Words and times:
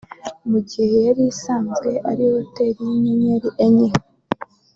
Mu 0.49 0.59
gihe 0.69 0.95
yari 1.07 1.23
isanzwe 1.33 1.89
ari 2.09 2.23
Hoteli 2.33 2.79
y’inyenyeri 2.89 3.49
enye 3.65 3.89